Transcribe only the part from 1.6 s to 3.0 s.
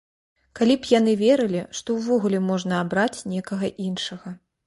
што ўвогуле можна